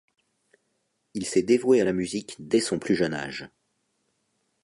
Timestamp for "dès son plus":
2.39-2.95